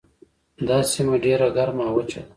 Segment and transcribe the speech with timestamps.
[0.67, 2.29] دا سیمه ډیره ګرمه او وچه ده.